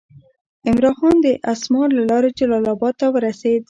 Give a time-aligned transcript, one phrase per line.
[0.67, 3.59] عمرا خان د اسمار له لارې جلال آباد ته ورسېد.